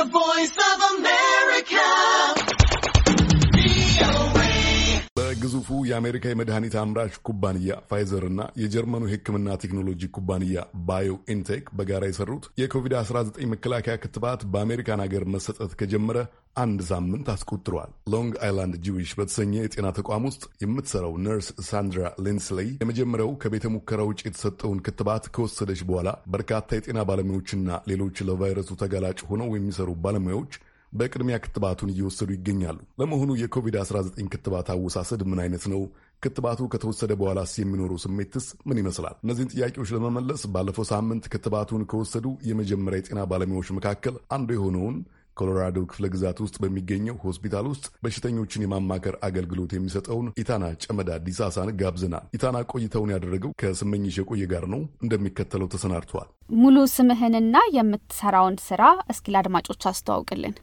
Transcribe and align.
The 0.00 0.06
Voice 0.06 0.56
በግዙፉ 5.60 5.86
የአሜሪካ 5.88 6.24
የመድኃኒት 6.28 6.74
አምራች 6.80 7.14
ኩባንያ 7.26 7.72
ፋይዘር 7.88 8.24
እና 8.28 8.42
የጀርመኑ 8.60 9.02
የሕክምና 9.06 9.56
ቴክኖሎጂ 9.62 10.02
ኩባንያ 10.16 10.58
BioNTech 10.86 11.64
በጋራ 11.78 12.04
የሰሩት 12.08 12.44
የኮቪድ-19 12.60 13.48
መከላከያ 13.52 13.94
ክትባት 14.02 14.44
በአሜሪካን 14.52 15.02
ሀገር 15.04 15.24
መሰጠት 15.34 15.72
ከጀመረ 15.80 16.20
አንድ 16.56 16.80
ሳምንት 16.88 17.26
አስቆጥረዋል። 17.34 17.90
ሎንግ 18.12 18.32
አይላንድ 18.44 18.76
ጂዊሽ 18.86 19.12
በተሰኘ 19.18 19.52
የጤና 19.58 19.90
ተቋም 19.98 20.24
ውስጥ 20.30 20.42
የምትሰራው 20.64 21.14
ነርስ 21.26 21.50
ሳንድራ 21.68 22.06
ሊንስሌይ 22.26 22.70
የመጀመሪያው 22.78 23.30
ከቤተ 23.44 23.68
ሙከራ 23.74 24.00
ውጭ 24.10 24.20
የተሰጠውን 24.24 24.82
ክትባት 24.86 25.26
ከወሰደች 25.36 25.82
በኋላ 25.90 26.08
በርካታ 26.34 26.78
የጤና 26.78 27.00
ባለሙያዎችና 27.10 27.80
ሌሎች 27.92 28.24
ለቫይረሱ 28.30 28.72
ተጋላጭ 28.82 29.20
ሆነው 29.30 29.50
የሚሰሩ 29.56 29.90
ባለሙያዎች 30.06 30.54
በቅድሚያ 30.92 31.36
ክትባቱን 31.44 31.92
እየወሰዱ 31.92 32.30
ይገኛሉ። 32.36 32.78
ለመሆኑ 33.00 33.30
የኮቪድ-19 33.40 34.30
ክትባት 34.32 34.70
አወሳሰድ 34.74 35.22
ምን 35.30 35.40
አይነት 35.44 35.64
ነው? 35.72 35.82
ክትባቱ 36.22 36.60
ከተወሰደ 36.72 37.12
በኋላስ 37.20 37.52
የሚኖረው 37.58 37.98
ስሜትስ 38.02 38.46
ምን 38.68 38.80
ይመስላል? 38.80 39.14
እነዚህን 39.24 39.52
ጥያቄዎች 39.54 39.90
ለመመለስ 39.96 40.42
ባለፈው 40.54 40.86
ሳምንት 40.90 41.24
ክትባቱን 41.34 41.86
ከወሰዱ 41.90 42.26
የመጀመሪያ 42.50 43.00
የጤና 43.00 43.22
ባለሙያዎች 43.30 43.70
መካከል 43.78 44.16
አንዱ 44.36 44.50
የሆነውን 44.56 44.98
ኮሎራዶ 45.36 45.78
ክፍለ 45.90 46.06
ግዛት 46.14 46.38
ውስጥ 46.44 46.56
በሚገኘው 46.62 47.16
ሆስፒታል 47.22 47.66
ውስጥ 47.70 47.84
በሽተኞችን 48.04 48.64
የማማከር 48.64 49.16
አገልግሎት 49.26 49.72
የሚሰጠውን 49.74 50.26
ኢታና 50.42 50.64
ጨመዳ 50.84 51.18
ዲሳሳን 51.26 51.70
ጋብዘናል። 51.80 52.24
ኢታና 52.36 52.58
ቆይታውን 52.72 53.12
ያደረገው 53.14 53.52
ከስመኝሽ 53.62 54.16
የቆየ 54.20 54.48
ጋር 54.52 54.66
ነው፣ 54.74 54.82
እንደሚከተለው 55.04 55.70
ተሰናድተዋል። 55.74 56.28
ሙሉ 56.62 56.76
ስምህንና 56.94 57.56
የምትሰራውን 57.76 58.58
ስራ 58.68 58.82
እስኪ 59.12 59.32
ለአድማጮች 59.34 59.84
አስተዋውቅልን። 59.90 60.56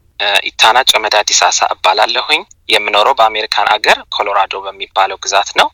ኢታና 0.48 0.78
ጨመዳ 0.90 1.16
ዲሳሳ 1.28 1.68
እባላለሁኝ። 1.74 2.40
የምኖረው 2.68 3.16
በአሜሪካን 3.18 3.68
አገር 3.74 3.98
ኮሎራዶ 4.14 4.54
በሚባለው 4.64 5.18
ግዛት 5.24 5.50
ነው። 5.60 5.68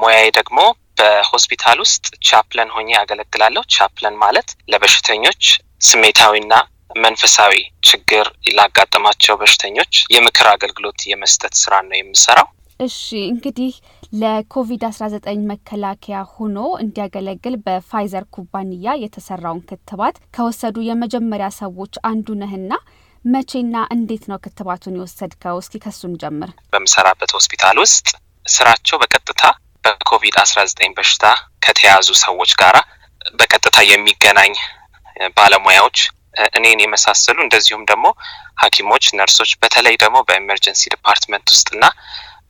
ሙያዬ 0.00 0.26
ደግሞ 0.38 0.58
በሆስፒታል 1.00 1.78
ውስጥ 1.84 2.06
ቻፕለን 2.28 2.72
ሆኜ 2.74 2.88
ያገለግላለሁ። 2.96 3.62
ቻፕለን 3.74 4.16
ማለት 4.24 4.48
ለበሽተኞች 4.72 5.42
ስሜታዊና 5.82 6.54
መንፈሳዊ 6.96 7.52
ችግር 7.88 8.26
ላጋጠማቸው 8.56 9.34
በሽተኞች 9.40 9.92
የምክር 10.14 10.46
አገልግሎት 10.52 11.00
የመስጠት 11.10 11.54
ስራ 11.60 11.74
ነው 11.86 11.96
የምሰራው። 11.98 12.48
እሺ 12.80 12.98
እንግዲህ 13.30 13.72
ለኮቪድ 14.20 14.82
አስራ 14.88 15.04
ዘጠኝ 15.14 15.40
መከላከያ 15.50 16.20
ሆኖ 16.34 16.58
እንዲያገለግል 16.84 17.56
በፋይዘር 17.66 18.24
ኩባንያ 18.36 18.94
የተሰራውን 19.02 19.60
ክትባት 19.70 20.16
ከወሰዱ 20.36 20.76
የመጀመሪያ 20.86 21.48
ሰዎች 21.58 21.94
አንዱ 22.10 22.36
ነህና 22.42 22.72
መቼና 23.24 23.76
እንዴት 23.94 24.24
ነው 24.30 24.38
ክትባቱን 24.44 24.94
የወሰድከው? 24.96 25.56
እስኪ 25.62 25.74
ከሱን 25.84 26.12
ጀምር። 26.22 26.50
በምሰራበት 26.72 27.30
ሆስፒታል 27.36 27.76
ውስጥ 27.82 28.06
ስራቸው 28.46 28.96
በቀጥታ 29.02 29.42
በኮቪድ 29.84 30.36
አስራ 30.42 30.60
ዘጠኝ 30.70 30.90
በሽታ 30.96 31.24
ከተያዙ 31.64 32.08
ሰዎች 32.22 32.52
ጋራ 32.60 32.76
በቀጥታ 33.34 33.78
የሚገናኝ 33.88 34.54
ባለሙያዎች 35.36 35.98
እኔን 36.56 36.82
የመሳሰሉ 36.82 37.38
እንደዚሁም 37.44 37.84
ደግሞ 37.90 38.06
ሐኪሞች፣ 38.62 39.04
ነርሶች 39.18 39.50
በተለይ 39.62 39.94
ደግሞ 40.02 40.18
በ 40.28 40.38
emergency 40.38 40.82
department 40.94 41.46
ውስጥና 41.54 41.84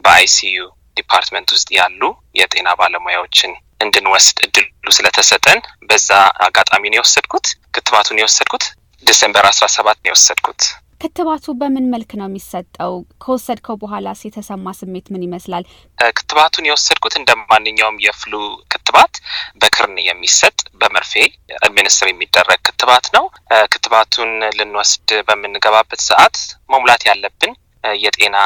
በ 0.05 0.26
ICU 0.26 0.59
department 0.97 1.48
ውስጥ 1.55 1.69
ያሉ 1.79 2.03
የጤና 2.41 2.69
ባለሙያዎችን 2.81 3.53
እንድንወስድ 3.81 4.39
እድሉ 4.47 4.67
ስለተሰጠን 4.97 5.59
በዛ 5.91 6.11
አጋጣሚ 6.47 6.83
ነው 6.89 6.99
የወሰድኩት። 6.99 7.47
ክትባቱን 7.75 8.21
የወሰድኩት 8.21 8.65
December 9.03 9.45
አስራ 9.51 9.67
ሰባት 9.75 9.98
ነው 10.01 10.09
የወሰድኩት። 10.11 10.62
ክትባቱ 11.01 11.47
በምን 11.61 11.84
መልክ 11.93 12.11
ነው 12.19 12.27
የሚሰጠው? 12.29 12.93
ከወሰድከው 13.23 13.77
በኋላስ 13.83 14.20
የተሰማ 14.25 14.73
ስሜት 14.79 15.06
ምን 15.12 15.23
ይመስላል? 15.27 15.65
ክትባቱን 16.11 16.67
የወሰድኩት 16.69 17.15
እንደ 17.21 17.31
ማንኛውም 17.45 17.97
የ 18.05 18.16
flu 18.16 18.33
ክትባት 18.72 19.15
በክርን 19.61 19.97
የሚሰጥ 20.09 20.59
በመርፌ 20.81 21.12
administer 21.61 22.09
የሚደረግ 22.11 22.61
ክትባት 22.69 23.06
ነው። 23.16 23.25
ክትባቱን 23.72 24.33
ልንወስድ 24.59 25.09
በምንገባበት 25.28 26.03
ሰዓት 26.09 26.37
መሙላት 26.71 27.05
ያለብን 27.11 27.55
የጤና 28.03 28.37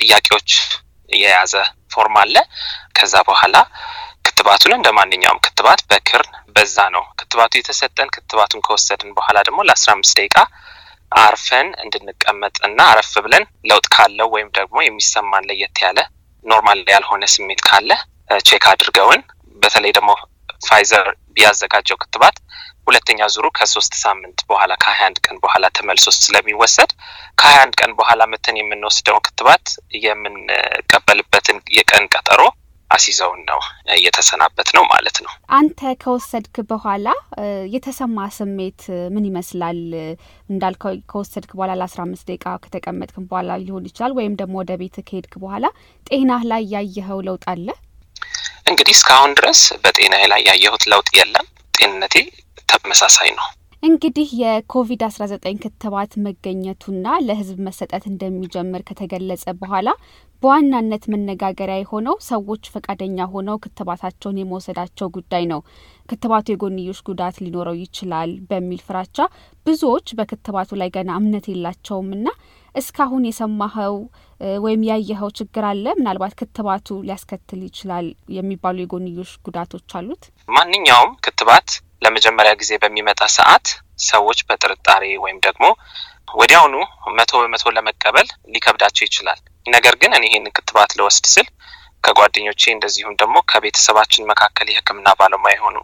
ጥያቄዎች 0.00 0.50
የያዘ 1.16 1.54
ፎርም 1.94 2.16
አለ። 2.20 2.36
ከዛ 2.98 3.14
በኋላ 3.28 3.56
ክትባቱን 4.26 4.72
እንደ 4.76 4.88
ማንኛውም 4.98 5.42
ክትባት 5.44 5.80
በክርን 5.90 6.32
በዛ 6.56 6.78
ነው 6.94 7.04
ክትባቱ 7.34 7.54
የተሰጠን። 7.58 8.10
ክትባቱን 8.14 8.60
ከወሰድን 8.66 9.08
በኋላ 9.16 9.38
ደግሞ 9.46 9.60
ለአስራ 9.68 9.88
አምስት 9.94 10.14
ደቂቃ 10.18 10.36
አርፈን 11.20 11.68
እንድንቀመጥ 11.84 12.54
እና 12.66 12.78
አረፍ 12.90 13.10
ብለን 13.24 13.44
ለውጥ 13.70 13.86
ካለው 13.94 14.28
ወይም 14.34 14.48
ደግሞ 14.58 14.76
የሚሰማን 14.84 15.46
ለየት 15.48 15.78
ያለ 15.84 15.98
normal 16.44 16.80
ያልሆነ 16.94 17.24
ስሜት 17.34 17.60
ካለ 17.66 17.90
check 18.48 18.64
አድርገውን 18.72 19.20
በተለይ 19.62 19.92
ደግሞ 19.98 20.10
ፋይዘር 20.68 21.08
ያዘጋጀው 21.42 22.00
ክትባት 22.02 22.36
ሁለተኛ 22.88 23.20
ዙሩ 23.34 23.46
ከሶስት 23.58 23.94
ሳምንት 24.04 24.38
በኋላ 24.50 24.72
ከሀያ 24.82 25.06
አንድ 25.08 25.18
ቀን 25.26 25.36
በኋላ 25.44 25.66
ተመልሶ 25.78 26.06
ስለሚወሰድ 26.18 26.90
ከሀያ 27.38 27.60
አንድ 27.64 27.74
ቀን 27.80 27.92
በኋላ 28.00 28.22
መተን 28.32 28.58
የምንወስደውን 28.60 29.24
ክትባት 29.28 29.66
የምንቀበልበትን 30.04 31.58
የቀን 31.78 32.06
ቀጠሮ 32.14 32.40
አስይዘውን 32.94 33.40
ነው 33.50 33.60
እየተሰናበት 33.96 34.68
ነው 34.76 34.84
ማለት 34.92 35.16
ነው። 35.24 35.32
አንተ 35.58 35.92
ከወሰድክ 36.02 36.56
በኋላ 36.70 37.06
የተሰማ 37.74 38.26
ስሜት 38.36 38.82
ምን 39.14 39.26
ይመስላል? 39.30 39.80
እንዳልከው 40.50 40.94
ከወሰድክ 41.10 41.50
በኋላ 41.56 41.72
ለአስራ 41.80 42.00
አምስት 42.06 42.26
ደቂቃ 42.30 42.54
ከተቀመጥክ 42.64 43.16
በኋላ 43.24 43.56
ሊሆን 43.64 43.88
ይችላል፣ 43.90 44.14
ወይም 44.18 44.36
ደግሞ 44.40 44.54
ወደ 44.62 44.72
ቤት 44.82 44.96
ከሄድክ 45.08 45.34
በኋላ 45.44 45.64
ጤናህ 46.06 46.44
ላይ 46.52 46.64
ያየኸው 46.74 47.20
ለውጥ 47.28 47.44
አለ? 47.54 47.68
እንግዲህ 48.66 48.94
እስካሁን 48.96 49.32
ድረስ 49.38 49.60
በጤናዬ 49.82 50.24
ላይ 50.32 50.42
ያየሁት 50.48 50.84
ለውጥ 50.92 51.08
የለም። 51.18 51.46
ጤንነቴ 51.74 52.14
ተመሳሳይ 52.70 53.30
ነው። 53.38 53.46
እንግዲህ 53.84 54.28
የኮቪድ 54.40 55.00
አስራ 55.06 55.22
ዘጠኝ 55.30 55.56
ክትባት 55.62 56.12
መገኘቱና 56.26 57.06
ለሕዝብ 57.24 57.58
መሰጠት 57.66 58.04
እንደሚጀምር 58.10 58.82
ከተገለጸ 58.88 59.44
በኋላ 59.58 59.88
በዋናነት 60.42 61.04
መነጋገሪያ 61.12 61.76
የሆነው 61.80 62.16
ሰዎች 62.28 62.70
ፈቃደኛ 62.74 63.26
ሆነው 63.32 63.60
ክትባታቸውን 63.64 64.40
የመውሰዳቸው 64.40 65.08
ጉዳይ 65.16 65.44
ነው። 65.52 65.60
ክትባቱ 66.08 66.46
የጎንዮሽ 66.52 67.00
ጉዳት 67.08 67.42
ሊኖረው 67.44 67.76
ይችላል 67.82 68.32
በሚል 68.50 68.80
ፍራቻ 68.88 69.18
ብዙዎች 69.66 70.08
በክትባቱ 70.18 70.78
ላይ 70.80 70.90
ገና 70.96 71.10
እምነት 71.20 71.48
የላቸውም 71.52 72.10
እና 72.18 72.26
እስካሁን 72.74 73.24
የሰማኸው 73.28 73.94
ወይም 74.64 74.82
ያየኸው 74.88 75.30
ችግር 75.38 75.64
አለ? 75.68 75.84
ምናልባት 75.98 76.32
ክትባቱ 76.40 76.88
ሊያስከትል 77.06 77.60
ይችላል 77.68 78.06
የሚባሉ 78.36 78.76
የጎንዮሽ 78.82 79.32
ጉዳቶች 79.46 79.90
አሉት? 79.98 80.22
ማንኛውም 80.48 81.12
ክትባት 81.26 81.68
ለመጀመሪያ 82.04 82.52
ጊዜ 82.60 82.72
በሚመጣ 82.82 83.20
ሰዓት 83.36 83.66
ሰዎች 84.08 84.38
በጥርጣሬ 84.48 85.04
ወይም 85.24 85.38
ደግሞ 85.46 85.64
ወዲያውኑ 86.34 86.76
መቶ 87.16 87.32
በመቶ 87.42 87.72
ለመቀበል 87.76 88.28
ሊከብዳቸው 88.54 89.04
ይችላል። 89.08 89.40
ነገር 89.66 89.94
ግን 90.02 90.12
እኔ 90.18 90.24
ይህንን 90.30 90.54
ክትባት 90.56 90.92
ልወስድ 90.98 91.26
ስል 91.34 91.48
ከጓደኞቼ 92.04 92.62
እንደዚሁም 92.72 93.14
ደግሞ 93.20 93.36
ከቤተሰባችን 93.50 94.28
መካከል 94.30 94.66
የሕክምና 94.70 95.08
ባለሙያ 95.20 95.52
የሆኑ 95.56 95.76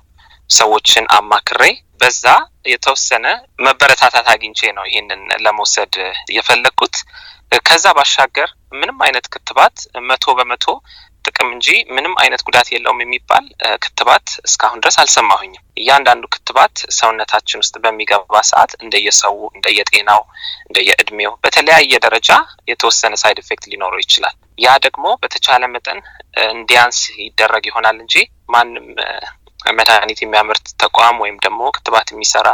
ሰዎችን 0.50 1.04
አማክሬ 1.16 1.62
በዛ 2.00 2.24
የተወሰነ 2.70 3.26
መበረታታት 3.64 4.26
አግኝቼ 4.32 4.70
ነው 4.76 4.84
ይህንን 4.88 5.22
ለመውሰድ 5.44 5.94
የፈለግኩት። 6.36 6.96
ከዛ 7.66 7.86
ባሻገር 7.96 8.48
ምንም 8.80 8.98
አይነት 9.06 9.26
ክትባት 9.32 9.76
መቶ 10.08 10.34
በመቶ 10.38 10.66
ጥቅም 11.24 11.48
እንጂ 11.54 11.66
ምንም 11.94 12.14
አይነት 12.22 12.42
ጉዳት 12.46 12.68
የለውም 12.72 13.00
የሚባል 13.02 13.44
ክትባት 13.82 14.26
እስካሁን 14.46 14.80
ድረስ 14.82 14.96
አልሰማሁኝም። 15.02 15.64
እያንዳንዱ 15.80 16.24
ክትባት 16.34 16.76
ሰውነታችን 16.98 17.60
ውስጥ 17.62 17.74
በሚገባ 17.84 18.42
ሰዓት 18.50 18.72
እንደየሰው፣ 18.82 19.36
እንደየጤናው፣ 19.56 20.22
እንደየእድሜው 20.66 21.34
በተለያየ 21.44 21.92
ደረጃ 22.06 22.30
የተወሰነ 22.72 23.14
side 23.22 23.40
effect 23.44 23.66
ሊኖረው 23.72 24.02
ይችላል። 24.04 24.34
ያ 24.58 24.78
ደግሞ 24.86 25.04
በተቻለ 25.22 25.62
መጠን 25.74 26.00
እንዲያንስ 26.50 26.98
ይደረግ 27.22 27.66
ይሆናል 27.70 27.98
እንጂ 28.02 28.16
ማንም 28.48 28.88
መድኃኒት 29.78 30.18
የሚያመርት 30.22 30.66
ተቋም 30.82 31.16
ወይም 31.22 31.36
ደግሞ 31.44 31.60
ክትባት 31.76 32.08
የሚሰራ 32.12 32.48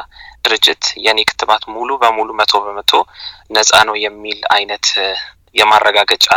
ድርጅት 0.44 0.84
የኔ 1.04 1.20
ክትባት 1.30 1.62
ሙሉ 1.74 1.90
በሙሉ 2.02 2.28
መቶ 2.40 2.54
በመቶ 2.64 2.92
ነፃ 3.50 3.70
ነው 3.88 3.96
የሚል 4.04 4.40
አይነት 4.56 4.86
የማረጋገጫ 5.54 6.28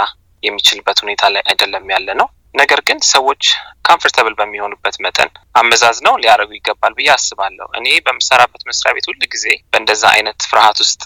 የሚችልበት 0.44 0.98
ሁኔታ 1.04 1.24
ላይ 1.34 1.44
አይደለም 1.50 1.88
ያለ 1.94 2.10
ነው። 2.20 2.28
ነገር 2.56 2.80
ግን 2.88 3.00
ሰዎች 3.10 3.44
comfortable 3.88 4.34
በሚሆኑበት 4.40 4.96
መጠን 5.06 5.30
አመዛዝነው 5.60 6.16
ሊያደርጉ 6.22 6.52
ይገባል 6.58 6.94
ብዬ 6.98 7.10
አስባለሁ። 7.14 7.68
እኔ 7.80 7.88
በምሰራበት 8.06 8.64
መስሪያ 8.70 8.92
ቤት 8.98 9.06
ሁል 9.10 9.22
ጊዜ 9.34 9.46
በእንደዛ 9.72 10.04
አይነት 10.16 10.40
ፍርሃት 10.50 10.80
ውስጥ 10.84 11.02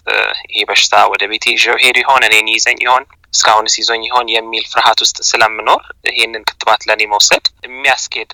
ይሄ 0.50 0.64
በሽታ 0.70 1.04
ወደ 1.14 1.24
ቤቴ 1.32 1.46
ይዤው 1.56 1.78
ሄድ 1.84 2.00
ይሆን 2.04 2.26
እኔን 2.28 2.50
ይዘኝ 2.56 2.80
ይሆን 2.86 3.06
እስካሁንስ 3.34 3.76
ይዞኝ 3.80 4.02
ይሆን 4.08 4.28
የሚል 4.32 4.66
ፍርሃት 4.72 5.00
ውስጥ 5.04 5.18
ስለምኖር 5.30 5.82
ይሄንን 6.10 6.44
ክትባት 6.50 6.82
ለእኔ 6.88 7.04
መውሰድ 7.14 7.46
የሚያስኬድ 7.66 8.32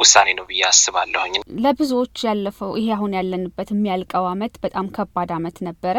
ውሳኔ 0.00 0.28
ነው 0.38 0.44
ብዬ 0.50 0.60
አስባለሁኝ። 0.68 1.34
ለብዙዎች 1.64 2.18
ያለፈው 2.28 2.72
ይሄ 2.80 2.88
አሁን 2.96 3.14
ያለንበት 3.18 3.70
የሚያልቀው 3.74 4.26
አመት 4.32 4.54
በጣም 4.64 4.88
ከባድ 4.96 5.32
አመት 5.38 5.58
ነበረ። 5.68 5.96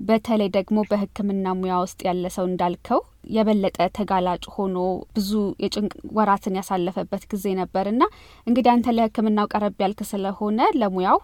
በተለይ 0.00 0.48
ደግሞ 0.54 0.78
በሕክምና 0.88 1.46
ሙያ 1.58 1.74
ውስጥ 1.82 2.00
ያለ 2.06 2.24
ሰው 2.36 2.44
እንዳልከው 2.48 3.00
የበለጠ 3.34 3.78
ተጋላጭ 3.96 4.42
ሆኖ 4.54 4.76
ብዙ 5.14 5.30
የጭንቅ 5.64 5.92
ወራትን 6.18 6.56
ያሳለፈበት 6.58 7.22
ጊዜ 7.32 7.54
ነበር 7.60 7.84
እና 7.92 8.02
እንግዲህ 8.46 8.70
አንተ 8.74 8.94
ለሕክምናው 8.96 9.48
ቀረብ 9.52 9.76
ያልክ 9.84 10.00
ስለሆነ 10.10 10.68
ለሙያው 10.80 11.18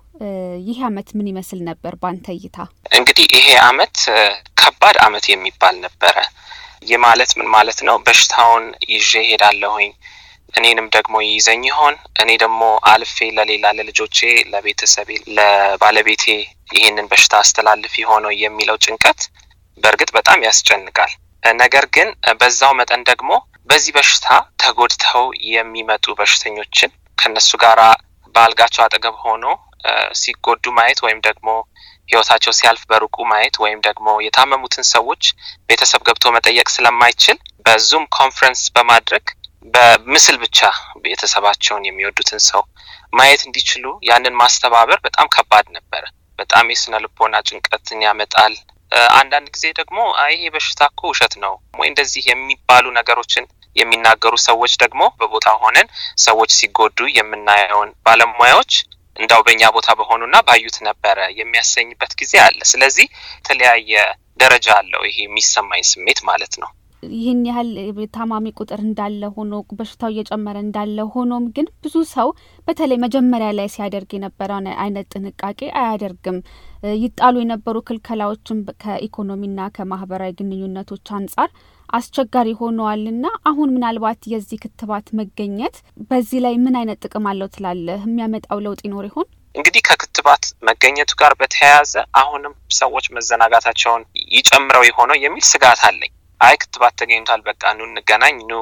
ይህ 0.68 0.78
አመት 0.88 1.10
ምን 1.18 1.28
ይመስል 1.32 1.60
ነበር 1.70 1.94
በአንተ 2.02 2.26
እይታ? 2.36 2.56
እንግዲህ 2.98 3.26
ይሄ 3.36 3.48
አመት 3.68 3.96
ከባድ 4.60 4.98
አመት 5.06 5.26
የሚባል 5.32 5.76
ነበረ። 5.86 6.16
ይህ 6.88 6.98
ማለት 7.04 7.30
ምን 7.38 7.48
ማለት 7.54 7.80
ነው? 7.88 7.96
በሽታውን 8.06 8.64
ይዤ 8.92 9.12
ሄዳለሁኝ 9.30 9.90
እኔንም 10.54 10.86
ደግሞ 10.94 11.14
ይይዘኝ 11.24 11.62
ይሆን? 11.68 11.94
እኔ 12.22 12.30
ደግሞ 12.42 12.62
አልፌ 12.90 13.16
ለሌላ 13.36 13.66
ለልጆቼ፣ 13.78 14.18
ለቤተሰቤ፣ 14.52 15.08
ለባለቤቴ 15.36 16.24
ይህንን 16.74 17.08
በሽታ 17.10 17.34
አስተላልፍ 17.42 17.94
የሆነው 18.00 18.32
የሚለው 18.42 18.78
ጭንቀት 18.84 19.20
በእርግጥ 19.82 20.10
በጣም 20.18 20.44
ያስጨንቃል። 20.46 21.12
ነገር 21.60 21.84
ግን 21.94 22.08
በዛው 22.40 22.72
መጠን 22.80 23.02
ደግሞ 23.10 23.30
በዚህ 23.70 23.92
በሽታ 23.96 24.26
ተጎድተው 24.62 25.24
የሚመጡ 25.50 26.14
በሽተኞችን 26.18 26.90
ከነሱ 27.18 27.50
ጋር 27.62 27.80
በአልጋቸው 28.34 28.82
አጠገብ 28.84 29.16
ሆኖ 29.24 29.44
ሲጎዱ 30.20 30.64
ማየት 30.78 30.98
ወይም 31.04 31.20
ደግሞ 31.26 31.48
ህይወታቸው 32.08 32.52
ሲያልፍ 32.58 32.82
በሩቁ 32.90 33.16
ማየት 33.30 33.56
ወይም 33.62 33.80
ደግሞ 33.86 34.08
የታመሙትን 34.24 34.84
ሰዎች 34.92 35.22
ቤተሰብ 35.68 36.00
ገብቶ 36.08 36.32
መጠየቅ 36.36 36.68
ስለማይችል 36.74 37.36
በ 37.66 37.79
Zoom 37.79 38.04
conference 38.16 38.62
በማድረግ 38.76 39.24
በምስል 39.64 40.36
ብቻ 40.42 40.58
ቤተሰባቸውን 41.04 41.86
የሚወዱትን 41.86 42.40
ሰው 42.46 42.62
ማየት 43.12 43.42
እንዲችሉ 43.46 43.84
ያንን 44.08 44.38
ማስተባበር 44.40 44.98
በጣም 45.06 45.30
ከባድ 45.34 45.66
ነበረ። 45.76 46.02
በጣም 46.38 46.70
የስነ 46.72 47.00
ልቦና 47.04 47.36
ጭንቀትን 47.48 48.04
ያመጣል። 48.06 48.54
አንዳንድ 49.16 49.48
ጊዜ 49.54 49.66
ደግሞ 49.78 49.98
ይሄ 50.32 50.44
በሽታ 50.54 50.80
እኮ 50.90 51.00
ውሸት 51.10 51.34
ነው 51.44 51.52
ወይ 51.80 51.88
እንደዚህ 51.90 52.22
የሚባሉ 52.30 52.86
ነገሮችን 52.98 53.44
የሚናገሩ 53.76 54.34
ሰዎች 54.46 54.72
ደግሞ 54.82 55.02
በቦታ 55.18 55.48
ሆነን 55.62 55.88
ሰዎች 56.24 56.50
ሲጎዱ 56.58 57.08
የምናየውን 57.18 57.92
ባለሙያዎች 58.06 58.72
እንዳው 59.16 59.40
በእኛ 59.46 59.62
ቦታ 59.76 59.90
በሆኑና 59.98 60.36
ባዩት 60.48 60.76
ነበረ 60.88 61.18
የሚያሰኝበት 61.40 62.12
ጊዜ 62.20 62.34
አለ። 62.46 62.60
ስለዚህ 62.72 63.06
የተለያየ 63.38 63.92
ደረጃ 64.40 64.68
አለው 64.80 65.02
ይሄ 65.08 65.16
የሚሰማኝ 65.24 65.82
ስሜት 65.90 66.20
ማለት 66.30 66.54
ነው። 66.62 66.70
ይህን 67.14 67.40
ያህል 67.48 67.70
ታማሚ 68.14 68.46
ቁጥር 68.58 68.80
እንዳለ 68.84 69.30
ሆኖ 69.34 69.62
በሽታው 69.78 70.10
እየጨመረ 70.12 70.56
እንዳለ 70.64 71.06
ሆኖም 71.14 71.44
ግን 71.56 71.66
ብዙ 71.84 71.94
ሰው 72.12 72.28
በተለይ 72.68 72.98
መጀመሪያ 73.04 73.48
ላይ 73.58 73.68
ሲያደርግ 73.74 74.10
የነበረውን 74.16 74.68
አይነት 74.82 75.08
ጥንቃቄ 75.14 75.60
አያደርግም። 75.80 76.38
ይጣሉ 76.98 77.34
የነበሩ 77.40 77.76
ክልከላዎችም 77.88 78.60
ከኢኮኖሚና 78.82 79.68
ከማህበራዊ 79.76 80.32
ግንኙነቶች 80.38 81.08
አንጻር 81.16 81.50
አስቸጋሪ 81.88 82.48
ሆነዋልና 82.60 83.26
አሁን 83.50 83.72
ምናልባት 83.74 84.20
የዚህ 84.32 84.58
ክትባት 84.64 85.06
መገኘት 85.20 85.76
በዚህ 86.10 86.40
ላይ 86.44 86.54
ምን 86.64 86.78
አይነት 86.80 87.00
ጥቅም 87.04 87.26
አለው 87.30 87.50
ትላለህ? 87.54 88.00
የሚያመጣው 88.06 88.60
ለውጥ 88.66 88.80
ይኖር 88.86 89.06
ይሆን? 89.08 89.28
እንግዲህ 89.54 89.82
ከክትባት 89.86 90.44
መገኘቱ 90.68 91.10
ጋር 91.20 91.32
በተያያዘ 91.40 91.92
አሁንም 92.20 92.52
ሰዎች 92.76 93.06
መዘናጋታቸውን 93.16 94.02
ይጨምረው 94.34 94.84
የሆነው 94.88 95.18
የሚል 95.22 95.44
ስጋት 95.50 95.80
አለኝ። 95.88 96.12
አይ 96.40 96.54
ክትባት 96.62 96.94
ተገኝቷል፣ 97.00 97.40
በቃ 97.48 97.62
ኑ 97.76 97.88
እንገናኝ፣ 97.88 98.36
ኑ 98.50 98.54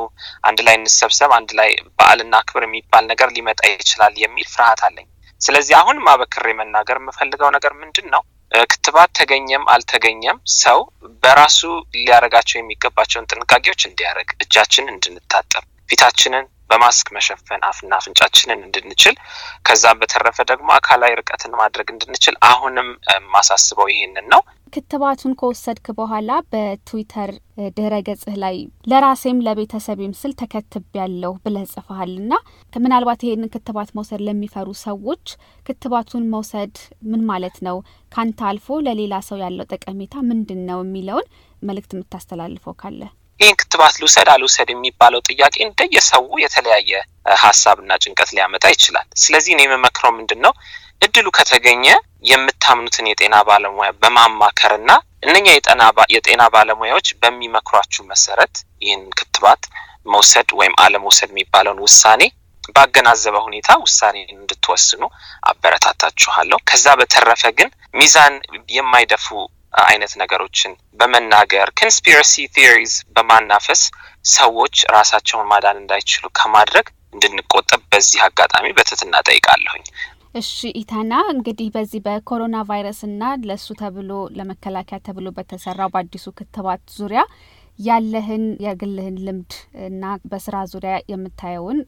አንድ 0.45 0.59
ላይ 0.67 0.75
እንሰብሰብ፣ 0.79 1.31
አንድ 1.37 1.51
ላይ 1.59 1.71
በዓልና 1.99 2.35
ክብር 2.49 2.65
የሚባል 2.67 3.05
ነገር 3.13 3.29
ሊመጣ 3.37 3.61
ይችላል 3.75 4.15
የሚል 4.25 4.49
ፍርሃት 4.55 4.83
አለኝ። 4.89 5.07
ስለዚህ 5.41 5.75
አሁን 5.81 6.03
ማበክሬ 6.07 6.47
መናገር 6.61 6.99
የምፈልገው 7.01 7.51
ነገር 7.57 7.73
ምንድን 7.83 8.09
ነው? 8.15 8.23
ክትባት 8.71 9.11
ተገኘም 9.19 9.65
አልተገኘም 9.73 10.39
ሰው 10.59 10.79
በራሱ 11.23 11.61
ሊያደርጋቸው 11.97 12.57
የሚገባቸውን 12.59 13.29
ጥንቃቄዎች 13.33 13.83
እንዲያደርግ፣ 13.89 14.31
እጃችንን 14.45 14.93
እንድንታጠብ፣ 14.95 15.65
ፊታችንን 15.89 16.47
በማስክ 16.71 17.09
መሸፈን፣ 17.17 17.63
አፍና 17.69 17.93
አፍንጫችንን 17.99 18.61
እንድንችል፣ 18.67 19.17
ከዛም 19.69 20.01
በተረፈ 20.03 20.39
ደግሞ 20.51 20.69
አካላዊ 20.77 21.13
ርቀትን 21.21 21.53
ማድረግ 21.61 21.89
እንድንችል 21.95 22.37
አሁንም 22.51 22.89
ማሳስበው 23.35 23.89
ይሄንን 23.93 24.27
ነው። 24.33 24.43
ክትባቱን 24.73 25.35
ከወሰድክ 25.41 25.87
በኋላ 25.99 26.31
በትዊተር 26.53 27.31
ድህረ 27.77 27.95
ገጽህ 28.09 28.35
ላይ 28.43 28.57
ለራሴም 28.91 29.39
ለቤተሰቤም 29.47 30.13
ስል 30.19 30.33
ተከትብ 30.41 30.85
ያለሁ 31.01 31.33
ብለህ 31.45 31.65
ጽፈሃል 31.73 32.13
እና 32.19 32.33
ምናልባት 32.79 33.23
ይሄንን 33.25 33.53
ክትባት 33.55 33.91
መውሰድ 33.97 34.21
ለሚፈሩ 34.27 34.69
ሰዎች 34.83 35.25
ክትባቱን 35.67 36.27
መውሰድ 36.35 36.75
ምን 37.11 37.23
ማለት 37.31 37.57
ነው፣ 37.67 37.79
ካንተ 38.13 38.41
አልፎ 38.49 38.79
ለሌላ 38.87 39.15
ሰው 39.29 39.39
ያለው 39.45 39.69
ጠቀሜታ 39.73 40.15
ምንድን 40.29 40.61
ነው 40.71 40.81
የሚለውን 40.85 41.27
መልእክት 41.63 41.95
የምታስተላልፈው 41.95 42.75
ካለ? 42.75 43.01
ይህን 43.41 43.57
ክትባት 43.61 43.95
ልውሰድ 44.01 44.29
አልውሰድ 44.33 44.69
የሚባለው 44.73 45.21
ጥያቄ 45.29 45.55
እንደየሰው 45.67 46.25
የተለያየ 46.45 46.91
ሀሳብና 47.43 47.91
ጭንቀት 48.03 48.31
ሊያመጣ 48.37 48.65
ይችላል። 48.75 49.07
ስለዚህ 49.23 49.53
እኔ 49.55 49.63
የምመክረው 49.67 50.13
ምንድን 50.19 50.41
ነው 50.47 50.53
እድሉ 51.03 51.27
ከተገኘ 51.37 51.85
የምታምኑትን 52.31 53.09
የጤና 53.11 53.37
ባለሙያ 53.49 53.91
በማማከርና 54.03 54.91
እነኛ 55.25 55.47
የጤና 56.15 56.43
ባለሙያዎች 56.55 57.09
በሚመክሯችሁ 57.23 58.03
መሰረት 58.11 58.55
ይህን 58.83 59.05
ክትባት 59.19 59.63
መውሰድ 60.07 60.51
ወይም 60.61 60.75
አለመውሰድ 60.85 61.31
የሚባለውን 61.33 61.81
ውሳኔ 61.87 62.23
ባገናዘበ 62.75 63.37
ሁኔታ 63.47 63.69
ውሳኔ 63.85 64.17
እንድትወስኑ 64.35 65.03
አበረታታችኋለሁ። 65.51 66.59
ከዛ 66.71 66.87
በተረፈ 67.01 67.43
ግን 67.59 67.69
ሚዛን 67.95 68.35
የማይደፉ 68.77 69.27
አይነት 69.85 70.13
ነገሮችን 70.21 70.73
በመናገር 71.01 71.69
conspiracy 71.81 72.35
theories 72.55 72.95
በማናፈስ 73.17 73.83
ሰዎች 74.35 74.77
ራሳቸውን 74.95 75.51
ማዳን 75.51 75.81
እንዳይችሉ 75.81 76.25
ከማድረግ 76.39 76.87
እንድንቆጠብ 77.15 77.83
በዚህ 77.93 78.21
አጋጣሚ 78.27 78.67
በትህትና 78.79 79.21
ጠይቃለሁኝ። 79.29 79.85
እሺ 80.35 80.51
ኢታና፣ 80.81 81.13
እንግዲህ 81.33 81.69
በዚህ 81.75 82.01
በኮሮና 82.07 82.57
ቫይረስና 82.69 83.23
ለሱ 83.45 83.67
ተብሎ 83.81 84.11
ለመከላከያ 84.39 84.99
ተብሎ 85.07 85.29
በተሰራው 85.39 85.91
በአዲሱ 85.95 86.27
ክትባት 86.39 86.83
ዙሪያ 86.99 87.23
ያለህን 87.79 88.45
የግልህን 88.65 89.17
ልምድ 89.27 89.53
እና 89.87 90.05
በስራ 90.31 90.57
ዙሪያ 90.73 90.95
የምታየውን 91.13 91.81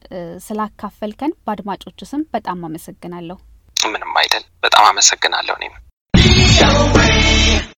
ስላካፈልከን 0.47 1.35
በአድማጮች 1.45 2.01
ስም 2.11 2.23
በጣም 2.35 2.65
አመሰግናለሁ። 2.67 3.37
ምንም 3.87 4.13
አይደል። 4.21 4.45
በጣም 4.63 4.83
አመሰግናለሁ 4.91 5.55
እኔም 5.59 5.75